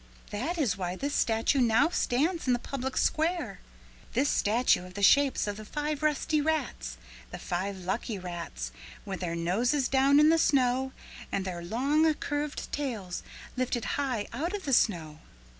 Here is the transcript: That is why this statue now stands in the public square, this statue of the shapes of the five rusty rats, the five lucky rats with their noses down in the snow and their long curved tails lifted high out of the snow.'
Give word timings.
That 0.31 0.57
is 0.57 0.77
why 0.77 0.95
this 0.95 1.13
statue 1.13 1.59
now 1.61 1.89
stands 1.89 2.47
in 2.47 2.53
the 2.53 2.57
public 2.57 2.97
square, 2.97 3.59
this 4.13 4.29
statue 4.31 4.83
of 4.83 4.95
the 4.95 5.03
shapes 5.03 5.45
of 5.45 5.57
the 5.57 5.63
five 5.63 6.01
rusty 6.01 6.41
rats, 6.41 6.97
the 7.29 7.37
five 7.37 7.77
lucky 7.85 8.17
rats 8.17 8.71
with 9.05 9.19
their 9.19 9.35
noses 9.35 9.87
down 9.87 10.19
in 10.19 10.29
the 10.29 10.39
snow 10.39 10.91
and 11.31 11.45
their 11.45 11.63
long 11.63 12.11
curved 12.15 12.71
tails 12.71 13.21
lifted 13.55 13.85
high 13.93 14.25
out 14.33 14.55
of 14.55 14.65
the 14.65 14.73
snow.' 14.73 15.19